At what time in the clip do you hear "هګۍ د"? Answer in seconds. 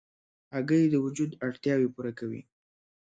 0.55-0.95